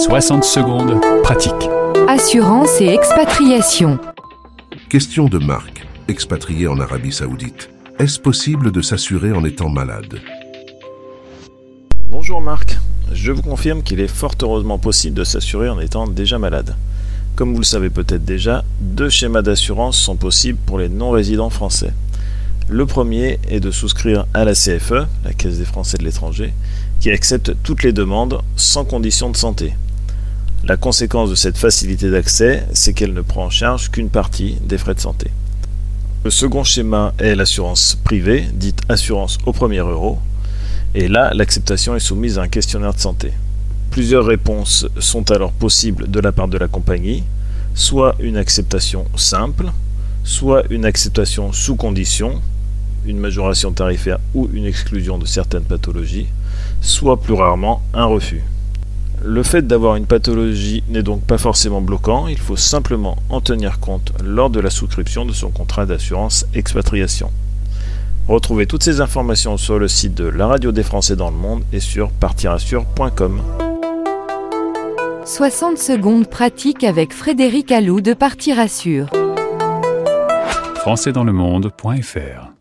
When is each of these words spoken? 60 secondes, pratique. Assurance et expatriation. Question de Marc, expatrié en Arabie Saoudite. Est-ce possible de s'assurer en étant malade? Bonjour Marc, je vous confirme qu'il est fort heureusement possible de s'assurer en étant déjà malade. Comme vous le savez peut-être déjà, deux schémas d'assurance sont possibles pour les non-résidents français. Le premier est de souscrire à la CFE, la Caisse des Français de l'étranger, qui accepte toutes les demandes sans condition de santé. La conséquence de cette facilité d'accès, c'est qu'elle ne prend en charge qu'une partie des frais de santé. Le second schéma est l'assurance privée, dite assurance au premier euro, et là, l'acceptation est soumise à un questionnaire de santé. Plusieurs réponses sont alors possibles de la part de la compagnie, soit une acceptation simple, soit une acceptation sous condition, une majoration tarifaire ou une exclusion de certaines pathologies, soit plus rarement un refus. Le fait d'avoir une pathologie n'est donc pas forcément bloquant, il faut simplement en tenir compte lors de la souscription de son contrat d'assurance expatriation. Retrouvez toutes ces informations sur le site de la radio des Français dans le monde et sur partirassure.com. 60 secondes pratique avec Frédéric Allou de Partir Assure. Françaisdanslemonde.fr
60 0.00 0.44
secondes, 0.44 0.98
pratique. 1.22 1.68
Assurance 2.08 2.80
et 2.80 2.86
expatriation. 2.86 3.98
Question 4.88 5.26
de 5.26 5.36
Marc, 5.36 5.86
expatrié 6.08 6.68
en 6.68 6.80
Arabie 6.80 7.12
Saoudite. 7.12 7.68
Est-ce 7.98 8.18
possible 8.18 8.72
de 8.72 8.80
s'assurer 8.80 9.32
en 9.32 9.44
étant 9.44 9.68
malade? 9.68 10.20
Bonjour 12.10 12.40
Marc, 12.40 12.78
je 13.12 13.30
vous 13.30 13.42
confirme 13.42 13.82
qu'il 13.82 14.00
est 14.00 14.08
fort 14.08 14.34
heureusement 14.40 14.78
possible 14.78 15.16
de 15.16 15.24
s'assurer 15.24 15.68
en 15.68 15.78
étant 15.78 16.08
déjà 16.08 16.38
malade. 16.38 16.76
Comme 17.36 17.52
vous 17.52 17.60
le 17.60 17.64
savez 17.64 17.90
peut-être 17.90 18.24
déjà, 18.24 18.64
deux 18.80 19.10
schémas 19.10 19.42
d'assurance 19.42 19.98
sont 19.98 20.16
possibles 20.16 20.58
pour 20.64 20.78
les 20.78 20.88
non-résidents 20.88 21.50
français. 21.50 21.92
Le 22.70 22.86
premier 22.86 23.38
est 23.50 23.60
de 23.60 23.70
souscrire 23.70 24.24
à 24.32 24.46
la 24.46 24.54
CFE, 24.54 25.06
la 25.24 25.34
Caisse 25.36 25.58
des 25.58 25.64
Français 25.66 25.98
de 25.98 26.04
l'étranger, 26.04 26.54
qui 27.00 27.10
accepte 27.10 27.54
toutes 27.62 27.82
les 27.82 27.92
demandes 27.92 28.40
sans 28.56 28.86
condition 28.86 29.28
de 29.28 29.36
santé. 29.36 29.74
La 30.62 30.76
conséquence 30.76 31.30
de 31.30 31.34
cette 31.34 31.56
facilité 31.56 32.10
d'accès, 32.10 32.66
c'est 32.74 32.92
qu'elle 32.92 33.14
ne 33.14 33.22
prend 33.22 33.46
en 33.46 33.50
charge 33.50 33.90
qu'une 33.90 34.10
partie 34.10 34.56
des 34.62 34.76
frais 34.76 34.94
de 34.94 35.00
santé. 35.00 35.30
Le 36.22 36.30
second 36.30 36.64
schéma 36.64 37.14
est 37.18 37.34
l'assurance 37.34 37.98
privée, 38.04 38.44
dite 38.52 38.82
assurance 38.90 39.38
au 39.46 39.52
premier 39.54 39.78
euro, 39.78 40.18
et 40.94 41.08
là, 41.08 41.32
l'acceptation 41.32 41.96
est 41.96 42.00
soumise 42.00 42.38
à 42.38 42.42
un 42.42 42.48
questionnaire 42.48 42.92
de 42.92 43.00
santé. 43.00 43.32
Plusieurs 43.90 44.26
réponses 44.26 44.86
sont 44.98 45.30
alors 45.30 45.52
possibles 45.52 46.10
de 46.10 46.20
la 46.20 46.30
part 46.30 46.48
de 46.48 46.58
la 46.58 46.68
compagnie, 46.68 47.24
soit 47.74 48.14
une 48.20 48.36
acceptation 48.36 49.06
simple, 49.16 49.72
soit 50.24 50.64
une 50.68 50.84
acceptation 50.84 51.52
sous 51.52 51.76
condition, 51.76 52.42
une 53.06 53.18
majoration 53.18 53.72
tarifaire 53.72 54.18
ou 54.34 54.50
une 54.52 54.66
exclusion 54.66 55.16
de 55.16 55.24
certaines 55.24 55.64
pathologies, 55.64 56.26
soit 56.82 57.18
plus 57.18 57.34
rarement 57.34 57.82
un 57.94 58.04
refus. 58.04 58.42
Le 59.32 59.44
fait 59.44 59.64
d'avoir 59.64 59.94
une 59.94 60.06
pathologie 60.06 60.82
n'est 60.88 61.04
donc 61.04 61.22
pas 61.22 61.38
forcément 61.38 61.80
bloquant, 61.80 62.26
il 62.26 62.36
faut 62.36 62.56
simplement 62.56 63.16
en 63.28 63.40
tenir 63.40 63.78
compte 63.78 64.12
lors 64.24 64.50
de 64.50 64.58
la 64.58 64.70
souscription 64.70 65.24
de 65.24 65.32
son 65.32 65.50
contrat 65.50 65.86
d'assurance 65.86 66.46
expatriation. 66.52 67.30
Retrouvez 68.26 68.66
toutes 68.66 68.82
ces 68.82 69.00
informations 69.00 69.56
sur 69.56 69.78
le 69.78 69.86
site 69.86 70.16
de 70.16 70.24
la 70.24 70.48
radio 70.48 70.72
des 70.72 70.82
Français 70.82 71.14
dans 71.14 71.30
le 71.30 71.36
monde 71.36 71.62
et 71.72 71.78
sur 71.78 72.10
partirassure.com. 72.10 73.40
60 75.24 75.78
secondes 75.78 76.28
pratique 76.28 76.82
avec 76.82 77.12
Frédéric 77.12 77.70
Allou 77.70 78.00
de 78.00 78.14
Partir 78.14 78.58
Assure. 78.58 79.10
Françaisdanslemonde.fr 80.74 82.59